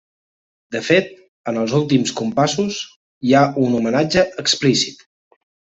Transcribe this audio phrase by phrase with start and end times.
[0.75, 1.11] De fet,
[1.51, 2.81] en els últims compassos
[3.29, 5.11] hi ha un homenatge explícit.